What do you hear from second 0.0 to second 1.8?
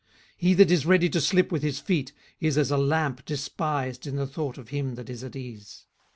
18:012:005 He that is ready to slip with his